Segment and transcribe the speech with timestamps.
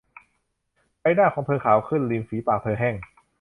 [0.99, 2.95] ใบหน้าของเธอขาวขึ้น ริมฝีปากเธอแห้ง